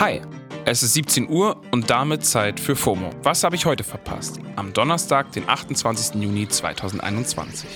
Hi, 0.00 0.20
es 0.64 0.84
ist 0.84 0.94
17 0.94 1.28
Uhr 1.28 1.60
und 1.72 1.90
damit 1.90 2.24
Zeit 2.24 2.60
für 2.60 2.76
FOMO. 2.76 3.10
Was 3.24 3.42
habe 3.42 3.56
ich 3.56 3.66
heute 3.66 3.82
verpasst? 3.82 4.38
Am 4.54 4.72
Donnerstag, 4.72 5.32
den 5.32 5.48
28. 5.48 6.22
Juni 6.22 6.46
2021. 6.46 7.68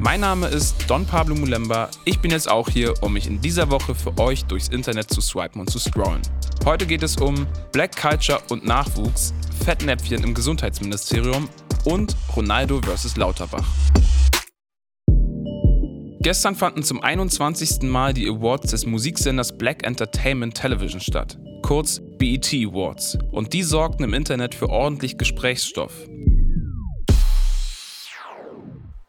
Mein 0.00 0.18
Name 0.18 0.48
ist 0.48 0.74
Don 0.88 1.06
Pablo 1.06 1.36
Mulemba. 1.36 1.88
Ich 2.04 2.18
bin 2.18 2.32
jetzt 2.32 2.50
auch 2.50 2.68
hier, 2.68 2.94
um 3.00 3.12
mich 3.12 3.28
in 3.28 3.40
dieser 3.40 3.70
Woche 3.70 3.94
für 3.94 4.18
euch 4.18 4.44
durchs 4.46 4.66
Internet 4.66 5.08
zu 5.08 5.20
swipen 5.20 5.60
und 5.60 5.70
zu 5.70 5.78
scrollen. 5.78 6.22
Heute 6.64 6.84
geht 6.84 7.04
es 7.04 7.16
um 7.16 7.46
Black 7.70 7.96
Culture 7.96 8.40
und 8.50 8.66
Nachwuchs, 8.66 9.32
Fettnäpfchen 9.64 10.24
im 10.24 10.34
Gesundheitsministerium 10.34 11.48
und 11.84 12.16
Ronaldo 12.34 12.80
vs. 12.82 13.16
Lauterbach. 13.16 13.68
Gestern 16.22 16.54
fanden 16.54 16.84
zum 16.84 17.02
21. 17.02 17.82
Mal 17.82 18.14
die 18.14 18.28
Awards 18.28 18.70
des 18.70 18.86
Musiksenders 18.86 19.58
Black 19.58 19.84
Entertainment 19.84 20.54
Television 20.54 21.00
statt, 21.00 21.36
kurz 21.62 22.00
BET 22.16 22.46
Awards, 22.54 23.18
und 23.32 23.52
die 23.52 23.64
sorgten 23.64 24.04
im 24.04 24.14
Internet 24.14 24.54
für 24.54 24.70
ordentlich 24.70 25.18
Gesprächsstoff. 25.18 25.92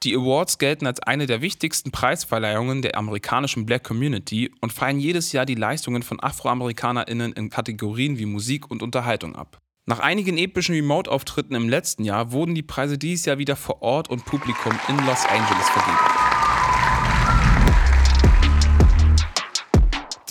Die 0.02 0.16
Awards 0.16 0.58
gelten 0.58 0.88
als 0.88 1.02
eine 1.02 1.28
der 1.28 1.42
wichtigsten 1.42 1.92
Preisverleihungen 1.92 2.82
der 2.82 2.98
amerikanischen 2.98 3.68
Black 3.68 3.84
Community 3.84 4.52
und 4.60 4.74
feiern 4.74 5.00
jedes 5.00 5.34
Jahr 5.34 5.46
die 5.46 5.54
Leistungen 5.54 6.02
von 6.02 6.20
AfroamerikanerInnen 6.20 7.34
in 7.34 7.52
Kategorien 7.52 8.18
wie 8.18 8.26
Musik 8.26 8.72
und 8.72 8.82
Unterhaltung 8.82 9.36
ab. 9.36 9.60
Nach 9.86 10.00
einigen 10.00 10.40
epischen 10.40 10.74
Remote-Auftritten 10.74 11.54
im 11.54 11.70
letzten 11.70 12.06
Jahr 12.06 12.32
wurden 12.32 12.56
die 12.56 12.64
Preise 12.64 12.98
dieses 12.98 13.26
Jahr 13.26 13.38
wieder 13.38 13.56
vor 13.56 13.84
Ort 13.84 14.10
und 14.10 14.26
Publikum 14.26 14.74
in 14.88 14.98
Los 15.06 15.26
Angeles 15.26 15.70
vergeben. 15.70 16.33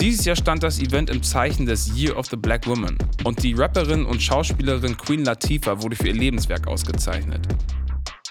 Dieses 0.03 0.25
Jahr 0.25 0.35
stand 0.35 0.61
das 0.63 0.79
Event 0.79 1.09
im 1.09 1.23
Zeichen 1.23 1.65
des 1.65 1.95
Year 1.95 2.17
of 2.17 2.25
the 2.25 2.35
Black 2.35 2.67
Woman 2.67 2.97
und 3.23 3.41
die 3.41 3.53
Rapperin 3.53 4.03
und 4.03 4.21
Schauspielerin 4.21 4.97
Queen 4.97 5.23
Latifah 5.23 5.81
wurde 5.81 5.95
für 5.95 6.09
ihr 6.09 6.13
Lebenswerk 6.13 6.67
ausgezeichnet. 6.67 7.47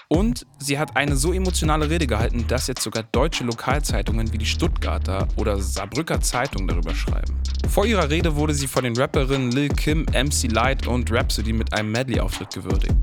Und 0.07 0.45
sie 0.59 0.77
hat 0.77 0.95
eine 0.95 1.15
so 1.15 1.33
emotionale 1.33 1.89
Rede 1.89 2.05
gehalten, 2.05 2.45
dass 2.47 2.67
jetzt 2.67 2.83
sogar 2.83 3.01
deutsche 3.01 3.43
Lokalzeitungen 3.43 4.31
wie 4.31 4.37
die 4.37 4.45
Stuttgarter 4.45 5.27
oder 5.35 5.59
Saarbrücker 5.59 6.21
Zeitung 6.21 6.67
darüber 6.67 6.93
schreiben. 6.93 7.33
Vor 7.67 7.87
ihrer 7.87 8.07
Rede 8.07 8.35
wurde 8.35 8.53
sie 8.53 8.67
von 8.67 8.83
den 8.83 8.95
Rapperinnen 8.95 9.51
Lil 9.51 9.69
Kim, 9.69 10.05
MC 10.13 10.51
Light 10.51 10.85
und 10.85 11.11
Rhapsody 11.11 11.53
mit 11.53 11.73
einem 11.73 11.91
Medley-Auftritt 11.91 12.53
gewürdigt. 12.53 12.93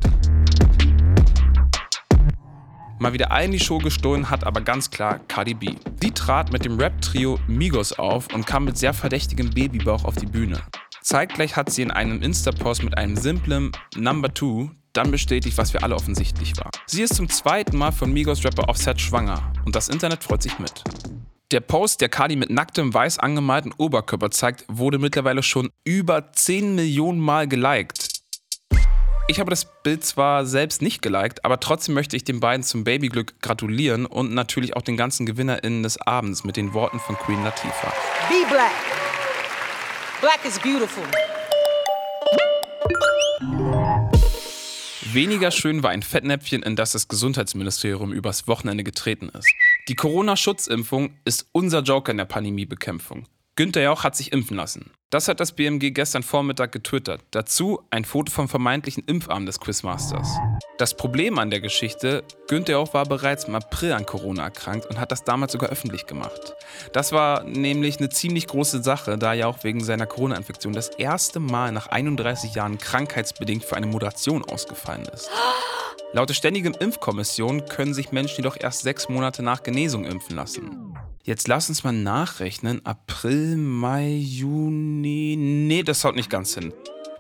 Mal 3.01 3.15
wieder 3.15 3.33
allen 3.33 3.51
die 3.51 3.59
Show 3.59 3.79
gestohlen 3.79 4.29
hat 4.29 4.45
aber 4.45 4.61
ganz 4.61 4.91
klar 4.91 5.21
Cardi 5.27 5.55
B. 5.55 5.75
Sie 6.03 6.11
trat 6.11 6.53
mit 6.53 6.67
dem 6.67 6.79
Rap-Trio 6.79 7.39
Migos 7.47 7.95
auf 7.95 8.29
und 8.35 8.47
kam 8.47 8.67
mit 8.67 8.77
sehr 8.77 8.93
verdächtigem 8.93 9.49
Babybauch 9.49 10.05
auf 10.05 10.17
die 10.17 10.27
Bühne. 10.27 10.61
Zeitgleich 11.01 11.57
hat 11.57 11.71
sie 11.71 11.81
in 11.81 11.91
einem 11.91 12.21
Insta-Post 12.21 12.83
mit 12.83 12.99
einem 12.99 13.17
simplen 13.17 13.73
Number 13.97 14.35
2 14.35 14.69
dann 14.93 15.11
bestätigt, 15.11 15.57
was 15.57 15.71
für 15.71 15.83
alle 15.83 15.95
offensichtlich 15.95 16.59
war. 16.59 16.71
Sie 16.85 17.01
ist 17.01 17.15
zum 17.15 17.31
zweiten 17.31 17.79
Mal 17.79 17.93
von 17.93 18.13
Migos 18.13 18.45
Rapper 18.45 18.69
Offset 18.69 19.01
schwanger 19.01 19.51
und 19.65 19.75
das 19.75 19.89
Internet 19.89 20.23
freut 20.23 20.43
sich 20.43 20.59
mit. 20.59 20.85
Der 21.53 21.61
Post, 21.61 22.03
der 22.03 22.11
Cardi 22.11 22.37
mit 22.37 22.51
nacktem, 22.51 22.93
weiß 22.93 23.19
angemalten 23.19 23.73
Oberkörper 23.79 24.31
zeigt, 24.31 24.67
wurde 24.69 24.99
mittlerweile 24.99 25.43
schon 25.43 25.71
über 25.85 26.33
10 26.33 26.75
Millionen 26.75 27.19
Mal 27.19 27.49
geliked. 27.49 28.10
Ich 29.31 29.39
habe 29.39 29.49
das 29.49 29.65
Bild 29.85 30.05
zwar 30.05 30.45
selbst 30.45 30.83
nicht 30.83 31.03
geliked, 31.03 31.45
aber 31.45 31.61
trotzdem 31.61 31.95
möchte 31.95 32.17
ich 32.17 32.25
den 32.25 32.41
beiden 32.41 32.65
zum 32.65 32.83
Babyglück 32.83 33.41
gratulieren 33.41 34.05
und 34.05 34.35
natürlich 34.35 34.75
auch 34.75 34.83
den 34.83 34.97
ganzen 34.97 35.25
GewinnerInnen 35.25 35.85
des 35.85 35.99
Abends 35.99 36.43
mit 36.43 36.57
den 36.57 36.75
Worten 36.75 36.99
von 36.99 37.15
Queen 37.15 37.41
Latifah. 37.45 37.93
Be 38.29 38.45
black. 38.49 38.73
Black 40.21 40.45
is 40.45 40.59
beautiful. 40.59 41.05
Weniger 45.13 45.53
schön 45.53 45.85
war 45.85 45.91
ein 45.91 46.03
Fettnäpfchen, 46.03 46.65
in 46.65 46.75
das 46.75 46.91
das 46.91 47.07
Gesundheitsministerium 47.07 48.13
übers 48.13 48.49
Wochenende 48.49 48.83
getreten 48.83 49.29
ist. 49.29 49.49
Die 49.87 49.95
Corona-Schutzimpfung 49.95 51.15
ist 51.25 51.47
unser 51.53 51.83
Joker 51.83 52.11
in 52.11 52.19
der 52.19 52.25
Pandemiebekämpfung. 52.25 53.29
Günther 53.55 53.83
Jauch 53.83 54.03
hat 54.03 54.17
sich 54.17 54.33
impfen 54.33 54.57
lassen. 54.57 54.91
Das 55.11 55.27
hat 55.27 55.41
das 55.41 55.51
BMG 55.51 55.91
gestern 55.91 56.23
Vormittag 56.23 56.71
getwittert. 56.71 57.21
Dazu 57.33 57.83
ein 57.91 58.05
Foto 58.05 58.31
vom 58.31 58.49
vermeintlichen 58.49 59.03
Impfarm 59.09 59.45
des 59.45 59.59
Quizmasters. 59.59 60.29
Das 60.79 60.97
Problem 60.97 61.41
an 61.41 61.51
der 61.51 61.61
Geschichte, 61.61 62.23
Günther 62.47 62.75
Jauch 62.75 62.95
war 62.95 63.05
bereits 63.07 63.43
im 63.43 63.57
April 63.57 63.93
an 63.93 64.07
Corona 64.07 64.45
erkrankt 64.45 64.87
und 64.87 65.01
hat 65.01 65.11
das 65.11 65.25
damals 65.25 65.51
sogar 65.51 65.71
öffentlich 65.71 66.07
gemacht. 66.07 66.55
Das 66.93 67.11
war 67.11 67.43
nämlich 67.43 67.99
eine 67.99 68.11
ziemlich 68.11 68.47
große 68.47 68.85
Sache, 68.85 69.19
da 69.19 69.35
er 69.35 69.49
auch 69.49 69.65
wegen 69.65 69.83
seiner 69.83 70.07
Corona-Infektion 70.07 70.75
das 70.75 70.91
erste 70.91 71.41
Mal 71.41 71.73
nach 71.73 71.89
31 71.89 72.55
Jahren 72.55 72.79
krankheitsbedingt 72.79 73.65
für 73.65 73.77
eine 73.77 73.87
Moderation 73.87 74.45
ausgefallen 74.45 75.09
ist. 75.13 75.29
Laut 76.13 76.29
der 76.29 76.35
Ständigen 76.35 76.75
Impfkommission 76.75 77.67
können 77.67 77.95
sich 77.95 78.13
Menschen 78.13 78.45
jedoch 78.45 78.57
erst 78.61 78.83
sechs 78.83 79.09
Monate 79.09 79.43
nach 79.43 79.65
Genesung 79.65 80.05
impfen 80.05 80.37
lassen. 80.37 80.90
Jetzt 81.23 81.49
lass 81.49 81.69
uns 81.69 81.85
mal 81.85 81.93
nachrechnen. 81.93 82.85
April, 82.87 83.57
Mai, 83.59 84.09
Juni. 84.09 85.37
Nee, 85.39 85.83
das 85.83 86.03
haut 86.03 86.17
nicht 86.17 86.31
ganz 86.31 86.55
hin. 86.55 86.73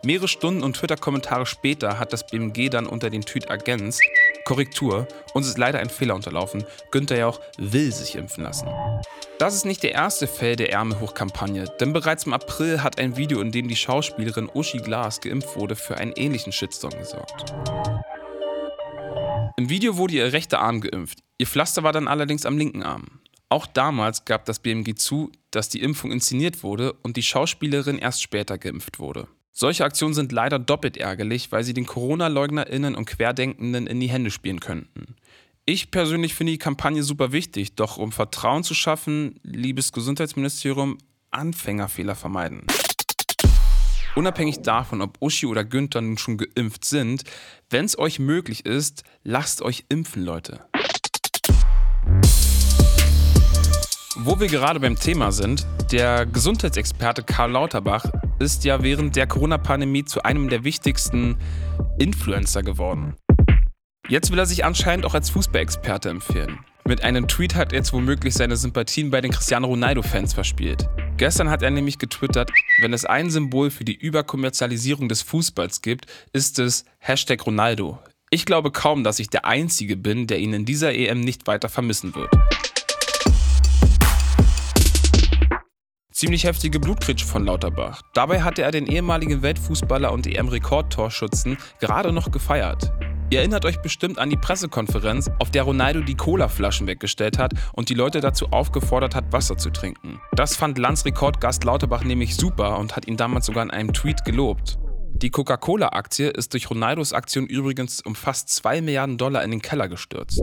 Mehrere 0.03 0.27
Stunden 0.27 0.63
und 0.63 0.75
Twitter-Kommentare 0.75 1.45
später 1.45 1.99
hat 1.99 2.15
das 2.15 2.27
BMG 2.27 2.71
dann 2.71 2.87
unter 2.87 3.11
den 3.11 3.21
Tweet 3.21 3.45
ergänzt. 3.45 4.01
Korrektur, 4.47 5.07
uns 5.35 5.47
ist 5.47 5.59
leider 5.59 5.81
ein 5.81 5.91
Fehler 5.91 6.15
unterlaufen. 6.15 6.65
Günther 6.91 7.19
Jauch 7.19 7.41
will 7.59 7.93
sich 7.93 8.17
impfen 8.17 8.45
lassen. 8.45 8.69
Das 9.39 9.55
ist 9.55 9.67
nicht 9.67 9.83
der 9.83 9.93
erste 9.93 10.27
Fall 10.27 10.57
der 10.57 10.73
Ärmelhoch-Kampagne, 10.73 11.67
denn 11.79 11.93
bereits 11.93 12.25
im 12.25 12.33
April 12.33 12.83
hat 12.83 12.99
ein 12.99 13.19
Video, 13.19 13.43
in 13.43 13.53
dem 13.53 13.69
die 13.69 13.77
Schauspielerin 13.77 14.49
Uschi 14.55 14.79
Glas 14.79 15.21
geimpft 15.21 15.57
wurde, 15.57 15.77
für 15.77 15.99
einen 15.99 16.13
ähnlichen 16.17 16.53
Shitstorm 16.53 16.99
gesorgt. 16.99 17.53
Im 19.59 19.69
Video 19.69 19.99
wurde 19.99 20.15
ihr 20.15 20.33
rechter 20.33 20.61
Arm 20.61 20.81
geimpft. 20.81 21.19
Ihr 21.37 21.47
Pflaster 21.47 21.83
war 21.83 21.93
dann 21.93 22.09
allerdings 22.09 22.47
am 22.47 22.57
linken 22.57 22.83
Arm. 22.83 23.21
Auch 23.53 23.67
damals 23.67 24.25
gab 24.25 24.45
das 24.45 24.61
BMG 24.61 24.95
zu, 24.95 25.33
dass 25.51 25.69
die 25.69 25.83
Impfung 25.83 26.13
inszeniert 26.13 26.63
wurde 26.63 26.93
und 27.03 27.17
die 27.17 27.25
Schauspielerin 27.25 27.99
erst 27.99 28.23
später 28.23 28.59
geimpft 28.59 29.01
wurde. 29.01 29.27
Solche 29.51 29.85
Aktionen 29.85 30.15
sind 30.15 30.31
leider 30.31 30.61
doppelt 30.61 30.97
ärgerlich, 30.97 31.51
weil 31.51 31.65
sie 31.65 31.75
den 31.75 31.85
Corona-LeugnerInnen 31.85 32.95
und 32.95 33.07
Querdenkenden 33.07 33.89
in 33.89 33.99
die 33.99 34.09
Hände 34.09 34.31
spielen 34.31 34.61
könnten. 34.61 35.17
Ich 35.67 35.91
persönlich 35.91 36.35
finde 36.35 36.53
die 36.53 36.59
Kampagne 36.59 37.03
super 37.03 37.33
wichtig, 37.33 37.75
doch 37.75 37.97
um 37.97 38.13
Vertrauen 38.13 38.63
zu 38.63 38.73
schaffen, 38.73 39.41
liebes 39.43 39.93
Gesundheitsministerium, 39.93 40.99
Anfängerfehler 41.33 42.15
vermeiden. 42.15 42.63
Unabhängig 44.15 44.63
davon, 44.63 45.03
ob 45.03 45.21
Uschi 45.21 45.47
oder 45.47 45.65
Günther 45.65 46.03
nun 46.03 46.19
schon 46.19 46.39
geimpft 46.39 46.85
sind, 46.85 47.25
wenn 47.69 47.85
es 47.85 47.99
euch 47.99 48.21
möglich 48.21 48.65
ist, 48.65 49.03
lasst 49.25 49.61
euch 49.61 49.87
impfen, 49.89 50.25
Leute. 50.25 50.70
Wo 54.17 54.41
wir 54.41 54.49
gerade 54.49 54.81
beim 54.81 54.99
Thema 54.99 55.31
sind, 55.31 55.65
der 55.93 56.27
Gesundheitsexperte 56.27 57.23
Karl 57.23 57.53
Lauterbach 57.53 58.05
ist 58.41 58.65
ja 58.65 58.83
während 58.83 59.15
der 59.15 59.29
Corona-Pandemie 59.29 60.05
zu 60.05 60.25
einem 60.25 60.49
der 60.49 60.65
wichtigsten 60.65 61.37
Influencer 61.97 62.65
geworden. 62.65 63.15
Jetzt 64.09 64.33
will 64.33 64.39
er 64.41 64.47
sich 64.47 64.65
anscheinend 64.65 65.07
auch 65.07 65.15
als 65.15 65.31
Fußballexperte 65.31 66.09
empfehlen. 66.09 66.59
Mit 66.85 67.05
einem 67.05 67.29
Tweet 67.29 67.55
hat 67.55 67.73
er 67.73 67.79
jetzt 67.79 67.93
womöglich 67.93 68.35
seine 68.35 68.57
Sympathien 68.57 69.13
bei 69.13 69.21
den 69.21 69.31
Cristiano 69.31 69.69
Ronaldo-Fans 69.69 70.35
verspielt. 70.35 70.89
Gestern 71.17 71.49
hat 71.49 71.63
er 71.63 71.71
nämlich 71.71 71.99
getwittert, 71.99 72.51
wenn 72.81 72.93
es 72.93 73.05
ein 73.05 73.31
Symbol 73.31 73.71
für 73.71 73.85
die 73.85 73.95
Überkommerzialisierung 73.95 75.09
des 75.09 75.23
Fußballs 75.23 75.83
gibt, 75.83 76.07
ist 76.33 76.59
es 76.59 76.85
Hashtag 76.99 77.47
Ronaldo. 77.47 78.01
Ich 78.31 78.45
glaube 78.45 78.73
kaum, 78.73 79.05
dass 79.05 79.21
ich 79.21 79.31
der 79.31 79.45
Einzige 79.45 79.97
bin, 79.97 80.27
der 80.27 80.41
ihn 80.41 80.53
in 80.53 80.65
dieser 80.65 80.93
EM 80.93 81.21
nicht 81.21 81.47
weiter 81.47 81.69
vermissen 81.69 82.17
wird. 82.17 82.31
Ziemlich 86.21 86.45
heftige 86.45 86.79
Blutkritsche 86.79 87.25
von 87.25 87.47
Lauterbach. 87.47 88.03
Dabei 88.13 88.43
hatte 88.43 88.61
er 88.61 88.71
den 88.71 88.87
ehemaligen 88.87 89.41
Weltfußballer 89.41 90.13
und 90.13 90.27
EM-Rekordtorschützen 90.27 91.57
gerade 91.79 92.13
noch 92.13 92.31
gefeiert. 92.31 92.93
Ihr 93.31 93.39
erinnert 93.39 93.65
euch 93.65 93.81
bestimmt 93.81 94.19
an 94.19 94.29
die 94.29 94.37
Pressekonferenz, 94.37 95.31
auf 95.39 95.51
der 95.51 95.63
Ronaldo 95.63 96.03
die 96.03 96.17
Colaflaschen 96.17 96.87
weggestellt 96.87 97.39
hat 97.39 97.55
und 97.73 97.89
die 97.89 97.95
Leute 97.95 98.21
dazu 98.21 98.49
aufgefordert 98.49 99.15
hat, 99.15 99.33
Wasser 99.33 99.57
zu 99.57 99.71
trinken. 99.71 100.21
Das 100.33 100.57
fand 100.57 100.77
Landsrekordgast 100.77 101.65
Lauterbach 101.65 102.05
nämlich 102.05 102.37
super 102.37 102.77
und 102.79 102.97
hat 102.97 103.09
ihn 103.09 103.17
damals 103.17 103.47
sogar 103.47 103.63
in 103.63 103.71
einem 103.71 103.95
Tweet 103.95 104.23
gelobt. 104.27 104.79
Die 105.15 105.31
Coca-Cola-Aktie 105.31 106.29
ist 106.29 106.53
durch 106.53 106.69
Ronaldos 106.69 107.15
Aktion 107.15 107.47
übrigens 107.47 108.03
um 108.03 108.15
fast 108.15 108.51
2 108.51 108.83
Milliarden 108.83 109.17
Dollar 109.17 109.43
in 109.43 109.53
den 109.53 109.63
Keller 109.63 109.89
gestürzt. 109.89 110.43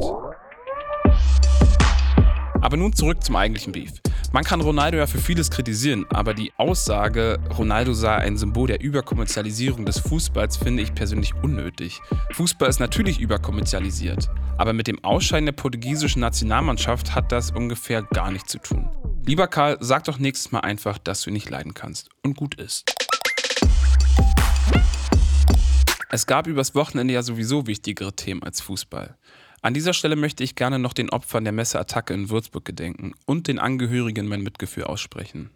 Aber 2.62 2.78
nun 2.78 2.94
zurück 2.94 3.24
zum 3.24 3.36
eigentlichen 3.36 3.74
Beef. 3.74 4.02
Man 4.34 4.44
kann 4.44 4.60
Ronaldo 4.60 4.98
ja 4.98 5.08
für 5.08 5.20
vieles 5.20 5.50
kritisieren, 5.50 6.06
aber 6.10 6.34
die 6.34 6.52
Aussage, 6.58 7.40
Ronaldo 7.58 7.94
sei 7.94 8.16
ein 8.16 8.38
Symbol 8.38 8.68
der 8.68 8.82
Überkommerzialisierung 8.82 9.86
des 9.86 10.00
Fußballs, 10.00 10.58
finde 10.58 10.84
ich 10.84 10.94
persönlich 10.94 11.34
unnötig. 11.42 12.02
Fußball 12.34 12.68
ist 12.68 12.80
natürlich 12.80 13.22
überkommerzialisiert, 13.22 14.30
aber 14.58 14.74
mit 14.74 14.88
dem 14.88 15.02
Ausscheiden 15.04 15.46
der 15.46 15.54
portugiesischen 15.54 16.20
Nationalmannschaft 16.20 17.16
hat 17.16 17.32
das 17.32 17.52
ungefähr 17.52 18.04
gar 18.04 18.30
nichts 18.32 18.52
zu 18.52 18.60
tun. 18.60 18.90
Lieber 19.26 19.48
Karl, 19.48 19.78
sag 19.80 20.04
doch 20.04 20.20
nächstes 20.20 20.52
Mal 20.52 20.60
einfach, 20.60 20.98
dass 20.98 21.22
du 21.22 21.32
nicht 21.32 21.50
leiden 21.50 21.74
kannst 21.74 22.10
und 22.22 22.36
gut 22.36 22.56
ist. 22.56 22.84
Es 26.10 26.26
gab 26.26 26.48
übers 26.48 26.76
Wochenende 26.76 27.14
ja 27.14 27.22
sowieso 27.22 27.66
wichtigere 27.68 28.14
Themen 28.14 28.44
als 28.44 28.62
Fußball. 28.62 29.18
An 29.68 29.74
dieser 29.74 29.92
Stelle 29.92 30.16
möchte 30.16 30.46
ich 30.46 30.56
gerne 30.56 30.80
noch 30.80 30.94
den 30.94 31.10
Opfern 31.10 31.44
der 31.44 31.52
Messeattacke 31.52 32.14
in 32.14 32.30
Würzburg 32.30 32.64
gedenken 32.64 33.12
und 33.26 33.50
den 33.50 33.60
Angehörigen 33.60 34.26
mein 34.26 34.40
Mitgefühl 34.40 34.86
aussprechen. 34.86 35.50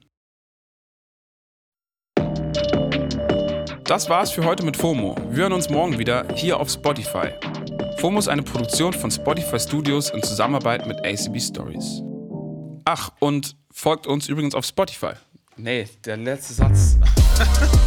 Das 3.86 4.10
war's 4.10 4.32
für 4.32 4.44
heute 4.44 4.66
mit 4.66 4.76
FOMO. 4.76 5.16
Wir 5.30 5.44
hören 5.44 5.54
uns 5.54 5.70
morgen 5.70 5.98
wieder 5.98 6.28
hier 6.36 6.60
auf 6.60 6.70
Spotify. 6.70 7.30
FOMO 8.00 8.20
ist 8.20 8.28
eine 8.28 8.44
Produktion 8.44 8.92
von 8.92 9.10
Spotify 9.12 9.58
Studios 9.58 10.10
in 10.10 10.22
Zusammenarbeit 10.22 10.86
mit 10.88 10.98
ACB 11.06 11.40
Stories. 11.40 12.02
Ach, 12.84 13.12
und 13.20 13.56
folgt 13.72 14.08
uns 14.08 14.28
übrigens 14.28 14.56
auf 14.56 14.66
Spotify. 14.66 15.14
Nee, 15.56 15.88
der 16.04 16.18
letzte 16.18 16.56
Satz. 16.56 16.98